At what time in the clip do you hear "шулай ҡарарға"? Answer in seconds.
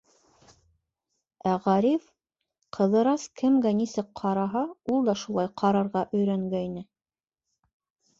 5.25-6.03